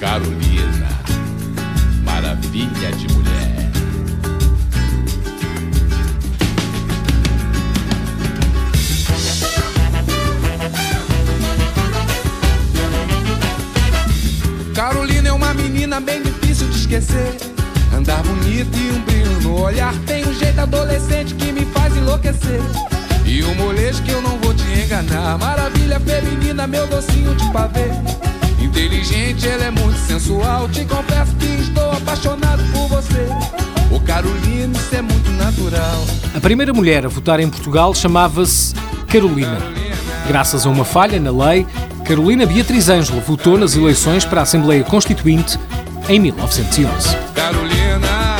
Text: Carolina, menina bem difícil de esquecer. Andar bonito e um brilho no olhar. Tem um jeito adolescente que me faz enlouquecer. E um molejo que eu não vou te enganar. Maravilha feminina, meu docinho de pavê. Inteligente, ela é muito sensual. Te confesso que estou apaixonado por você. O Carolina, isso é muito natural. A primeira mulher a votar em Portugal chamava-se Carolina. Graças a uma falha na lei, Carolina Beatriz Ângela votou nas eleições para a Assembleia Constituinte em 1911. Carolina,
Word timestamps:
Carolina, 0.00 0.65
menina 15.68 16.00
bem 16.00 16.22
difícil 16.22 16.68
de 16.68 16.78
esquecer. 16.78 17.36
Andar 17.94 18.22
bonito 18.22 18.76
e 18.78 18.90
um 18.92 19.00
brilho 19.02 19.40
no 19.42 19.62
olhar. 19.62 19.92
Tem 20.06 20.24
um 20.26 20.32
jeito 20.32 20.60
adolescente 20.60 21.34
que 21.34 21.50
me 21.50 21.64
faz 21.66 21.96
enlouquecer. 21.96 22.60
E 23.24 23.42
um 23.42 23.54
molejo 23.56 24.02
que 24.02 24.12
eu 24.12 24.22
não 24.22 24.38
vou 24.38 24.54
te 24.54 24.62
enganar. 24.62 25.36
Maravilha 25.38 25.98
feminina, 25.98 26.66
meu 26.66 26.86
docinho 26.86 27.34
de 27.34 27.52
pavê. 27.52 27.90
Inteligente, 28.60 29.48
ela 29.48 29.64
é 29.64 29.70
muito 29.70 29.98
sensual. 29.98 30.68
Te 30.68 30.84
confesso 30.84 31.34
que 31.36 31.46
estou 31.46 31.90
apaixonado 31.90 32.62
por 32.72 32.88
você. 32.88 33.26
O 33.90 34.00
Carolina, 34.00 34.76
isso 34.78 34.94
é 34.94 35.02
muito 35.02 35.30
natural. 35.32 36.04
A 36.34 36.40
primeira 36.40 36.72
mulher 36.72 37.04
a 37.04 37.08
votar 37.08 37.40
em 37.40 37.50
Portugal 37.50 37.92
chamava-se 37.92 38.72
Carolina. 39.08 39.58
Graças 40.28 40.66
a 40.66 40.70
uma 40.70 40.84
falha 40.84 41.20
na 41.20 41.30
lei, 41.30 41.66
Carolina 42.06 42.46
Beatriz 42.46 42.88
Ângela 42.88 43.20
votou 43.20 43.58
nas 43.58 43.74
eleições 43.74 44.24
para 44.24 44.40
a 44.40 44.42
Assembleia 44.44 44.84
Constituinte 44.84 45.58
em 46.08 46.20
1911. 46.20 47.16
Carolina, 47.34 48.35